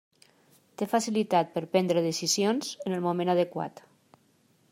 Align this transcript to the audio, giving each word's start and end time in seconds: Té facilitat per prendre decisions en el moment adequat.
Té 0.81 0.87
facilitat 0.93 1.53
per 1.57 1.63
prendre 1.75 2.03
decisions 2.07 2.73
en 2.89 2.97
el 2.99 3.05
moment 3.09 3.35
adequat. 3.37 3.87